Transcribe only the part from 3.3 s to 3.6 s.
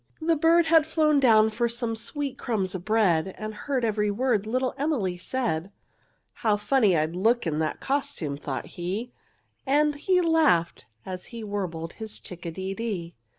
And